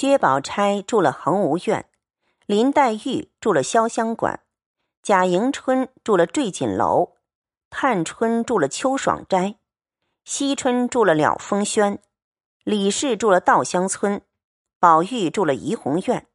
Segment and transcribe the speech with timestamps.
[0.00, 1.84] 薛宝钗住了恒芜苑，
[2.46, 4.40] 林黛玉住了潇湘馆，
[5.02, 7.16] 贾迎春住了坠锦楼，
[7.68, 9.56] 探春住了秋爽斋，
[10.24, 12.02] 惜春住了了风轩，
[12.64, 14.22] 李氏住了稻香村，
[14.78, 16.26] 宝玉住了怡红院。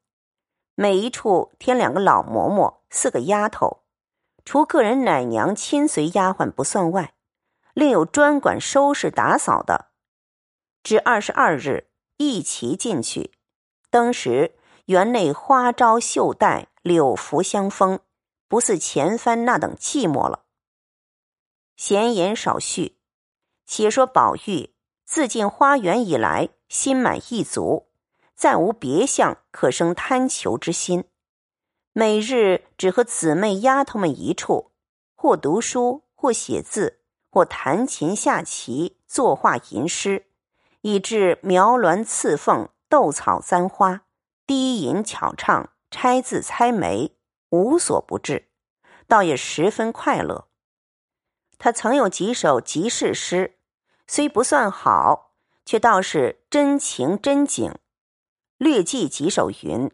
[0.76, 3.82] 每一处添两个老嬷嬷，四个丫头，
[4.46, 7.16] 除个人奶娘亲随丫鬟不算外，
[7.74, 9.88] 另有专管收拾打扫的。
[10.84, 11.88] 至二十二日，
[12.18, 13.32] 一齐进去。
[13.96, 14.54] 当时
[14.88, 18.02] 园内花招绣带，柳拂香风，
[18.50, 20.44] 不似前番那等寂寞了。
[21.78, 22.98] 闲言少叙，
[23.66, 27.88] 且说宝玉自进花园以来，心满意足，
[28.36, 31.06] 再无别项可生贪求之心。
[31.94, 34.74] 每日只和姊妹丫头们一处，
[35.16, 37.00] 或读书，或写字，
[37.30, 40.26] 或弹琴下棋，作画吟诗，
[40.82, 42.68] 以致描鸾刺凤。
[42.96, 44.06] 斗草簪花，
[44.48, 47.18] 低吟巧唱，拆字猜眉，
[47.50, 48.48] 无所不至，
[49.06, 50.48] 倒也十分快乐。
[51.58, 53.60] 他曾有几首即事诗，
[54.08, 55.34] 虽不算好，
[55.66, 57.70] 却倒是真情真景。
[58.56, 59.92] 略记几首云：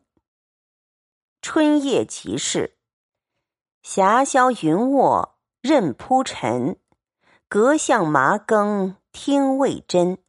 [1.41, 2.77] 春夜即事，
[3.81, 6.77] 霞消云卧任铺陈，
[7.49, 10.20] 隔向麻更听未真。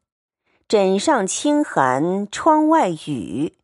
[0.73, 3.59] 枕上清寒，窗外雨，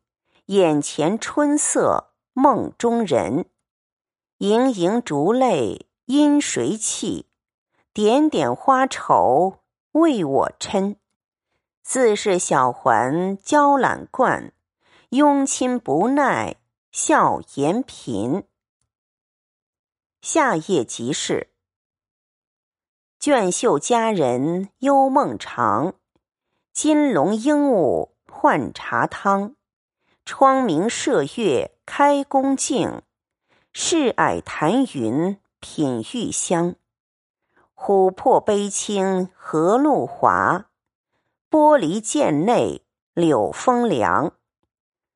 [0.45, 3.47] 眼前春色，梦中人。
[4.37, 7.25] 盈盈烛泪因谁泣？
[7.93, 9.61] 点点花愁
[9.93, 10.97] 为我嗔。
[11.81, 14.53] 自是小环娇懒惯，
[15.09, 16.57] 拥亲不耐
[16.91, 18.43] 笑颜贫。
[20.21, 21.49] 夏夜即事，
[23.19, 25.95] 卷袖佳人幽梦长。
[26.81, 29.57] 金龙鹦鹉换茶汤，
[30.23, 33.01] 窗明射月开宫镜，
[33.73, 36.75] 试霭檀云品玉香。
[37.75, 40.69] 琥珀杯清荷露滑，
[41.51, 44.31] 玻璃剑内柳风凉。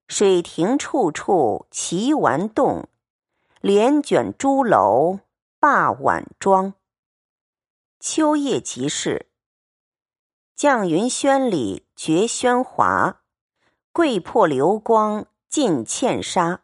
[0.09, 2.89] 水亭处处奇玩动，
[3.61, 5.19] 帘卷朱楼
[5.61, 6.73] 罢晚妆。
[8.01, 9.29] 秋夜即事。
[10.57, 13.21] 绛云轩里觉喧哗，
[13.91, 16.61] 桂魄流光尽茜纱。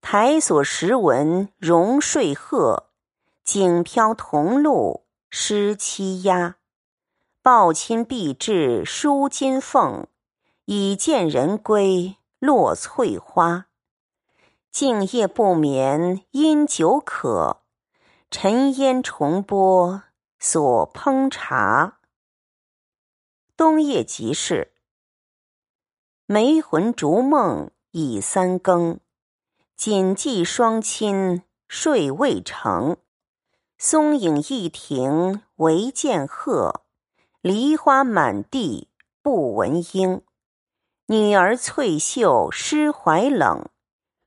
[0.00, 2.90] 台锁石纹融睡鹤，
[3.44, 6.56] 锦飘桐露湿栖鸦。
[7.40, 10.06] 抱衾闭至舒金凤，
[10.64, 13.66] 已见人归落翠花。
[14.70, 17.62] 静夜不眠因酒渴，
[18.30, 20.02] 沉烟重播
[20.38, 21.98] 锁烹茶。
[23.56, 24.72] 冬夜即事，
[26.26, 28.98] 梅魂逐梦已三更，
[29.76, 32.96] 谨记双亲睡未成。
[33.78, 36.82] 松影一庭唯见鹤，
[37.42, 38.88] 梨花满地
[39.22, 40.22] 不闻莺。
[41.06, 43.68] 女儿翠袖湿怀冷，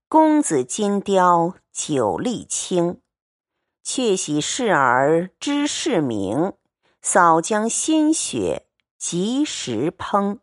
[0.07, 3.01] 公子金貂酒力轻。
[3.83, 6.53] 却喜侍儿知世明，
[7.01, 8.66] 扫将新雪。
[8.97, 10.39] 及时烹，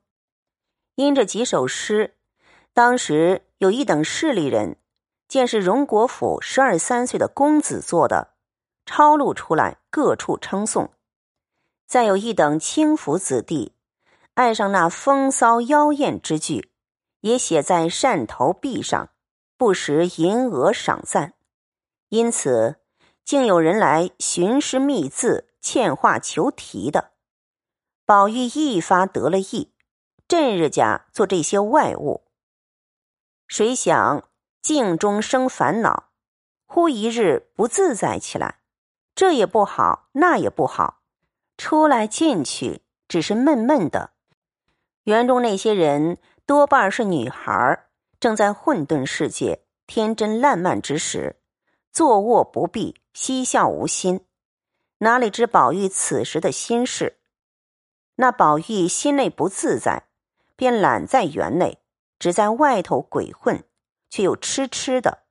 [0.94, 2.14] 因这几首诗，
[2.72, 4.76] 当时有一等势利人，
[5.26, 8.34] 见是荣国府十二三岁的公子做的，
[8.86, 10.86] 抄录出来各处称颂；
[11.86, 13.72] 再有一等轻浮子弟，
[14.34, 16.70] 爱上那风骚妖艳之句，
[17.22, 19.10] 也写在扇头壁上，
[19.56, 21.34] 不时吟额赏赞。
[22.10, 22.76] 因此，
[23.24, 27.13] 竟有人来寻诗觅字、嵌画求题的。
[28.06, 29.72] 宝玉一发得了意，
[30.28, 32.22] 正日家做这些外物。
[33.46, 34.28] 谁想
[34.60, 36.10] 镜中生烦恼，
[36.66, 38.60] 忽一日不自在起来，
[39.14, 41.00] 这也不好，那也不好，
[41.56, 44.10] 出来进去只是闷闷的。
[45.04, 47.86] 园中那些人多半是女孩，
[48.20, 51.36] 正在混沌世界、天真烂漫之时，
[51.90, 54.26] 坐卧不避，嬉笑无心，
[54.98, 57.16] 哪里知宝玉此时的心事？
[58.16, 60.08] 那宝玉心内不自在，
[60.56, 61.78] 便懒在园内，
[62.18, 63.64] 只在外头鬼混，
[64.08, 65.24] 却又痴痴的。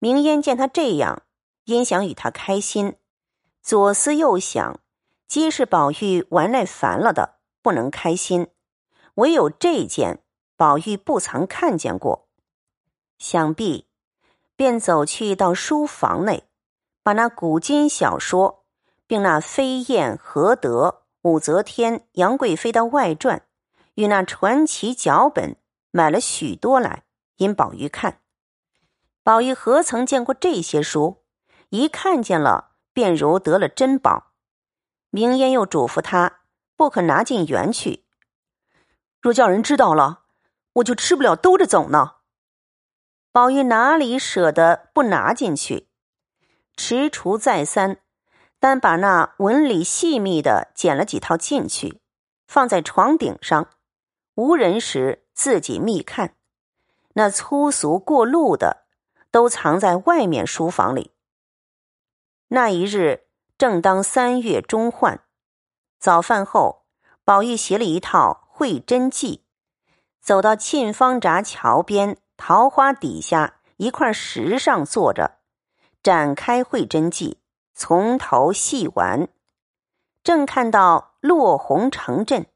[0.00, 1.22] 明烟见他这样，
[1.64, 2.96] 因想与他开心，
[3.62, 4.80] 左思右想，
[5.26, 8.48] 皆是宝玉玩累烦了的，不能开心。
[9.14, 10.22] 唯有这件，
[10.56, 12.28] 宝玉不曾看见过，
[13.18, 13.88] 想必
[14.56, 16.48] 便走去到书房内，
[17.02, 18.64] 把那古今小说，
[19.06, 21.02] 并那飞燕何德。
[21.22, 23.42] 武则天、杨贵妃的外传
[23.94, 25.56] 与那传奇脚本
[25.90, 27.04] 买了许多来，
[27.38, 28.20] 引宝玉看。
[29.22, 31.24] 宝玉何曾见过这些书？
[31.70, 34.32] 一看见了，便如得了珍宝。
[35.10, 36.40] 明烟又嘱咐他
[36.76, 38.04] 不可拿进园去，
[39.20, 40.24] 若叫人知道了，
[40.74, 42.16] 我就吃不了兜着走呢。
[43.32, 45.88] 宝玉哪里舍得不拿进去？
[46.76, 48.00] 踟蹰再三，
[48.60, 52.00] 但把那纹理细密的捡了几套进去，
[52.46, 53.68] 放在床顶上。
[54.34, 56.34] 无人时，自己密看。
[57.14, 58.84] 那粗俗过路的，
[59.30, 61.12] 都藏在外面书房里。
[62.48, 63.24] 那一日
[63.56, 65.20] 正当三月中换，
[65.98, 66.84] 早饭后，
[67.24, 69.42] 宝玉携了一套《会真记》，
[70.20, 72.18] 走到沁芳闸桥边。
[72.40, 75.38] 桃花底下一块石上坐着，
[76.04, 77.38] 展开《会真记》，
[77.78, 79.28] 从头细玩。
[80.24, 82.46] 正看到落红成阵，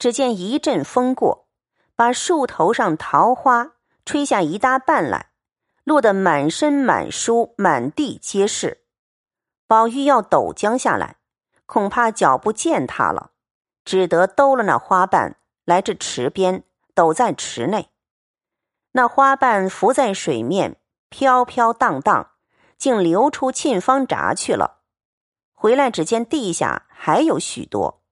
[0.00, 1.46] 只见一阵风过，
[1.94, 3.74] 把树头上桃花
[4.04, 5.30] 吹下一大半来，
[5.84, 8.84] 落得满身满书满地皆是。
[9.68, 11.18] 宝玉要抖将下来，
[11.64, 13.30] 恐怕脚不践踏了，
[13.84, 17.90] 只得兜了那花瓣来至池边，抖在池内。
[18.90, 22.31] 那花瓣浮在水面，飘飘荡荡，
[22.82, 24.80] 竟流出沁芳闸去了。
[25.52, 28.02] 回来只见地下还有许多。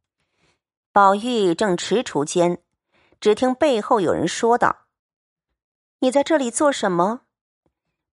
[0.92, 2.62] 宝玉正踟蹰间，
[3.20, 4.86] 只听背后有人说道
[5.98, 7.22] ：“你在这里做什么？”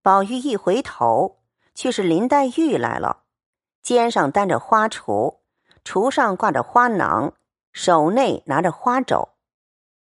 [0.01, 1.43] 宝玉一回头，
[1.75, 3.25] 却是林黛玉来了，
[3.83, 5.37] 肩上担着花锄，
[5.85, 7.35] 锄上挂着花囊，
[7.71, 9.29] 手内拿着花帚。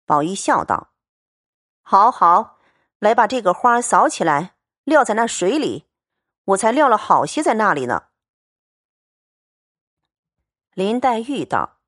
[0.04, 0.88] 宝玉笑道。
[1.80, 2.58] 好好，
[2.98, 5.86] 来把这个花扫起来，撂在那水里。
[6.44, 8.04] 我才撂了好些在那里呢。
[10.74, 11.78] 林黛玉道：“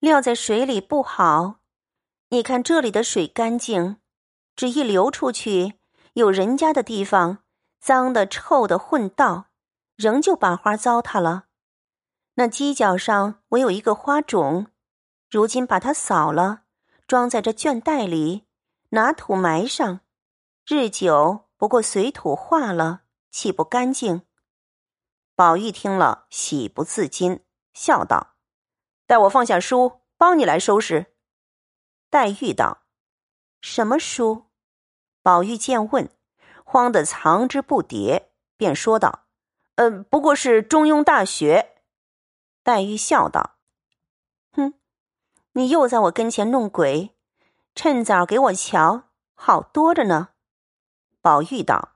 [0.00, 1.60] 撂在水里不好，
[2.30, 3.98] 你看这里的水干净，
[4.56, 5.74] 只一流出去，
[6.14, 7.38] 有人家的地方，
[7.80, 9.46] 脏的、臭的混道，
[9.96, 11.44] 仍旧把花糟蹋了。
[12.34, 14.68] 那犄角上我有一个花种，
[15.30, 16.62] 如今把它扫了，
[17.06, 18.46] 装在这绢袋里。”
[18.94, 20.00] 拿土埋上，
[20.66, 24.22] 日久不过随土化了，岂不干净？
[25.34, 27.40] 宝玉听了，喜不自禁，
[27.72, 28.36] 笑道
[29.08, 31.14] ：“待我放下书，帮你来收拾。”
[32.10, 32.82] 黛玉道
[33.62, 34.50] ：“什么书？”
[35.22, 36.10] 宝玉见问，
[36.62, 38.26] 慌得藏之不迭，
[38.58, 39.24] 便说道
[39.76, 41.80] ：“嗯，不过是《中庸》大学。”
[42.62, 43.56] 黛玉笑道
[44.52, 44.74] ：“哼，
[45.52, 47.16] 你又在我跟前弄鬼。”
[47.74, 50.28] 趁早给我瞧，好多着呢。
[51.22, 51.91] 宝玉道：“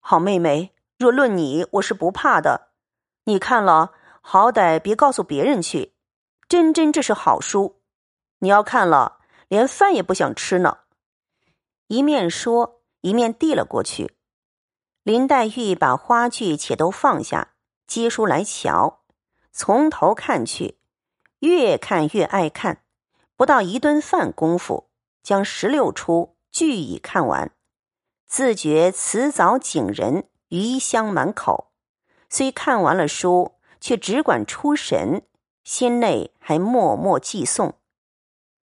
[0.00, 2.72] 好妹妹，若论你，我是不怕的。
[3.24, 5.94] 你看了，好歹别告诉别人去。
[6.48, 7.80] 真真这是好书，
[8.40, 10.78] 你要看了，连饭也不想吃呢。”
[11.86, 14.16] 一面说，一面递了过去。
[15.02, 17.54] 林黛玉把花具且都放下，
[17.86, 19.02] 接书来瞧，
[19.52, 20.78] 从头看去，
[21.40, 22.84] 越看越爱看，
[23.36, 24.90] 不到一顿饭功夫。
[25.22, 27.52] 将十六出俱已看完，
[28.30, 31.72] 自觉词藻景人，余香满口。
[32.28, 35.26] 虽看完了书，却只管出神，
[35.64, 37.72] 心内还默默寄诵。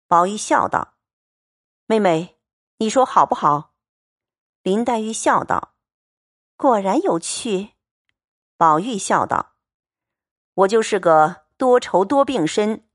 [0.07, 0.95] 宝玉笑道
[1.87, 2.39] ：“妹妹，
[2.77, 3.73] 你说好不好？”
[4.63, 5.75] 林黛玉笑道
[6.57, 7.71] ：“果然有趣。”
[8.57, 9.57] 宝玉笑道
[10.55, 12.87] ：“我就是个多愁多病身，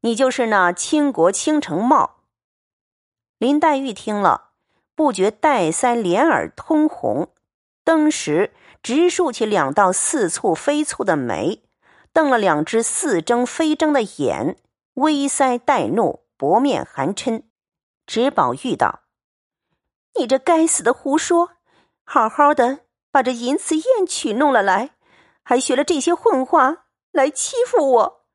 [0.00, 2.24] 你就是那倾国倾城貌。”
[3.40, 4.50] 林黛玉听了，
[4.94, 7.32] 不觉黛腮连耳通红，
[7.82, 11.62] 登时直竖起两道似蹙非蹙的眉，
[12.12, 14.56] 瞪了两只似睁非睁的眼，
[14.94, 17.42] 微腮带怒，薄面含嗔，
[18.06, 19.00] 指宝玉道
[20.14, 21.50] ：“你这该死的胡说！
[22.04, 24.90] 好好的把这淫词艳曲弄了来，
[25.42, 28.26] 还学了这些混话来欺负我！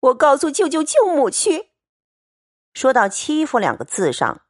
[0.00, 1.70] 我告诉舅舅舅母去。”
[2.74, 4.42] 说到“欺负”两个字上，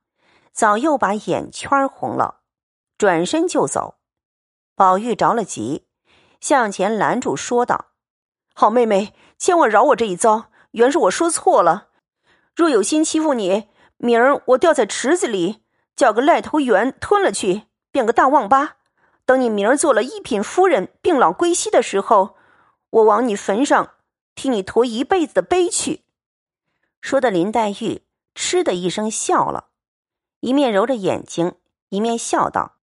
[0.55, 2.43] 早又把眼圈红了，
[2.97, 3.97] 转身就走。
[4.77, 5.89] 宝玉着了急，
[6.41, 7.87] 向前拦住，说道
[8.55, 11.89] ：“好妹妹，千万饶我这一遭，原是我说错了。
[12.55, 15.65] 若有心欺负你，明儿我掉在池子里，
[15.97, 18.77] 叫个癞头猿吞了去，变个大旺八。
[19.27, 22.37] 等你明儿做了一品夫人，病老归西的时候，
[22.91, 23.95] 我往你坟上
[24.37, 26.05] 替你驮一辈子的碑去。”
[27.03, 28.03] 说的林黛玉。
[28.37, 29.69] 嗤的一声笑了，
[30.45, 31.55] 一面揉着眼睛，
[31.89, 32.77] 一面笑道：“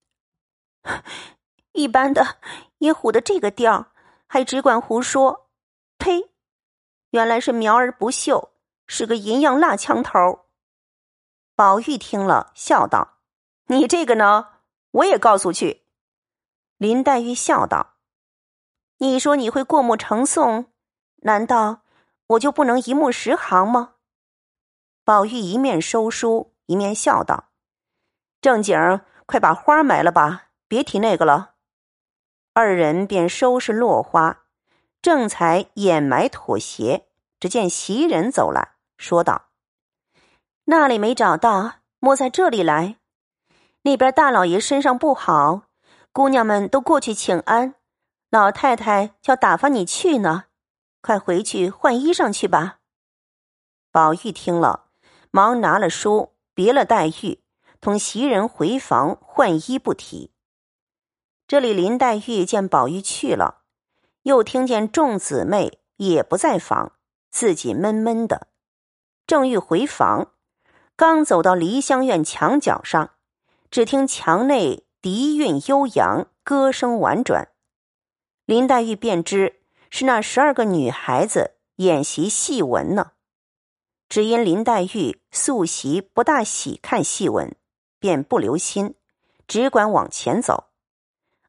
[1.74, 2.38] 一般的
[2.80, 3.92] 也唬的这个调，
[4.26, 5.48] 还只管胡说。
[6.00, 6.32] 呸！
[7.12, 8.52] 原来是苗儿不秀，
[8.88, 10.48] 是个银样蜡枪头。”
[11.56, 13.20] 宝玉听了，笑道
[13.70, 14.48] ：“你这个呢，
[14.90, 15.84] 我也告诉去。”
[16.80, 17.98] 林黛玉笑道
[18.98, 20.66] ：“你说你会过目成诵，
[21.18, 21.84] 难道
[22.26, 23.98] 我就不能一目十行吗？”
[25.06, 27.50] 宝玉一面收书，一面笑道
[28.42, 31.52] ：“正经，快把花埋了吧，别提那个了。”
[32.54, 34.46] 二人便收拾落花，
[35.02, 37.08] 正才掩埋妥协，
[37.40, 39.50] 只见袭人走来说道
[40.66, 42.98] ：“那里没找到，摸在这里来。
[43.84, 45.64] 那边大老爷身上不好，
[46.12, 47.76] 姑娘们都过去请安，
[48.30, 50.46] 老太太叫打发你去呢，
[51.02, 52.80] 快回去换衣裳去吧。”
[53.92, 54.88] 宝玉听了。
[55.34, 57.40] 忙拿了书，别了黛玉，
[57.82, 60.32] 同袭人回房换衣，不提。
[61.48, 63.64] 这里林黛玉见宝玉去了，
[64.22, 66.94] 又听见众姊妹也不在房，
[67.32, 68.48] 自己闷闷的，
[69.26, 70.32] 正欲回房，
[70.96, 73.16] 刚走到梨香院墙角上，
[73.72, 77.50] 只听墙内笛韵悠扬，歌声婉转，
[78.46, 79.60] 林黛玉便知
[79.90, 83.14] 是那十二个女孩子演习戏文呢。
[84.08, 87.56] 只因林黛玉素习不大喜看戏文，
[88.02, 88.96] 便不留心，
[89.48, 90.66] 只管往前走。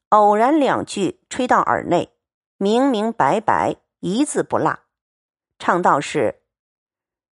[0.09, 2.13] 偶然两句吹到耳内，
[2.57, 4.79] 明明白白，一字不落。
[5.57, 6.43] 唱道是：“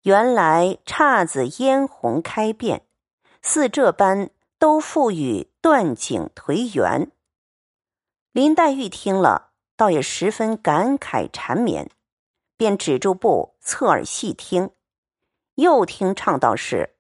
[0.03, 2.86] 原来姹紫嫣红开遍，
[3.41, 4.29] 似这般
[4.60, 7.12] 都付与断井颓垣。”
[8.34, 11.89] 林黛玉听了，倒也十分感慨缠绵，
[12.57, 14.72] 便止住步，侧耳细听。
[15.53, 16.95] 又听唱道是：“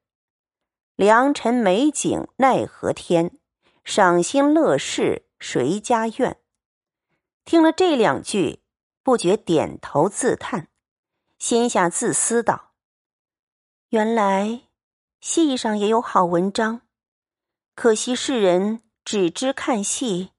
[0.95, 3.37] 良辰美景奈何天，
[3.83, 6.37] 赏心乐事谁家院？”
[7.43, 8.63] 听了这两句，
[9.03, 10.69] 不觉点头自叹，
[11.37, 12.71] 心下自私道
[13.89, 14.61] ：“原来
[15.19, 16.81] 戏上也有好文章，
[17.75, 20.31] 可惜世人只知看戏，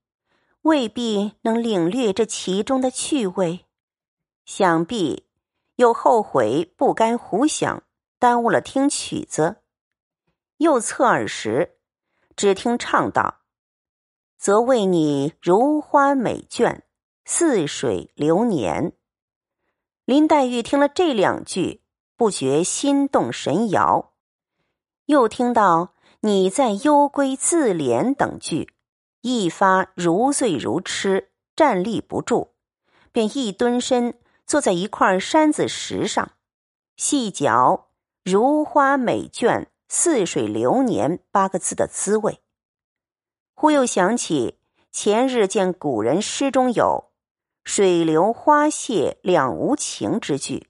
[0.63, 3.67] 未必能领略这其中的趣味。
[4.45, 5.27] 想必
[5.77, 7.83] 又后悔不该胡想。”
[8.19, 9.57] 耽误了听曲子，
[10.59, 11.79] 又侧耳时，
[12.35, 13.43] 只听唱道
[14.39, 16.81] ：“则为你如花美眷，
[17.25, 18.93] 似水流年。”
[20.07, 21.83] 林黛玉听了这两句，
[22.17, 24.15] 不觉心动神摇。
[25.07, 28.73] 又听到“你在幽闺自怜”等句，
[29.21, 32.53] 一发如醉如痴，站立不住，
[33.13, 36.33] 便一蹲身坐在一块山子石上，
[36.97, 37.91] 细嚼。
[38.25, 42.41] 如花美眷，似水流年八个字的滋味，
[43.55, 44.59] 忽又想起
[44.91, 47.13] 前日见古人诗中有
[47.65, 50.69] “水流花谢两无情”之句，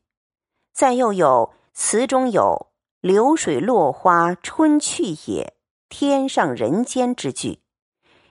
[0.73, 2.69] 再又有词中有
[3.01, 5.55] “流水落花春去也，
[5.89, 7.61] 天上人间”之句，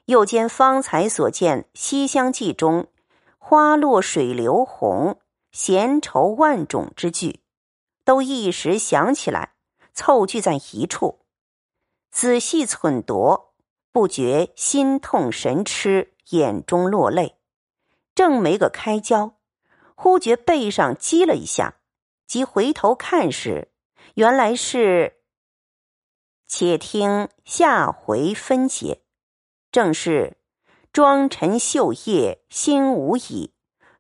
[0.06, 2.88] 又兼方才所见《西厢记》中
[3.40, 5.20] “花落水流红，
[5.52, 7.42] 闲愁万种”之句。
[8.04, 9.55] 都一时想起来，
[9.96, 11.22] 凑聚在一处，
[12.12, 13.54] 仔细忖度，
[13.94, 17.38] 不觉心痛神痴，眼中落泪，
[18.14, 19.38] 正没个开交，
[19.96, 21.78] 忽觉背上击了一下，
[22.28, 23.72] 即回头看时，
[24.16, 25.22] 原来是。
[26.48, 29.02] 且听下回分解，
[29.72, 30.38] 正是
[30.94, 33.54] 妆尘绣叶心无已，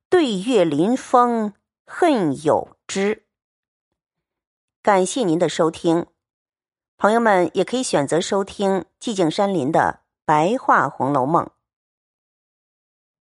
[0.10, 1.54] 对月临风
[1.86, 3.25] 恨有之。
[4.86, 6.06] 感谢您的收听，
[6.96, 11.44] 朋友们也可以选择收听寂静山林的白话《红楼梦》。